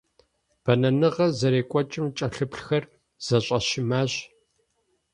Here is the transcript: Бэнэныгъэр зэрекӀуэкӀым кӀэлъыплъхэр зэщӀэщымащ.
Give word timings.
Бэнэныгъэр 0.63 1.31
зэрекӀуэкӀым 1.39 2.07
кӀэлъыплъхэр 2.17 2.83
зэщӀэщымащ. 3.25 4.11